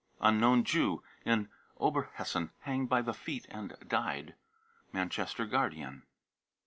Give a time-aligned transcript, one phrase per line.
[0.19, 1.47] unknown jew, in
[1.79, 4.33] Oberhessen, hanged by the feet, and died.
[4.91, 6.01] {Manchester Guardian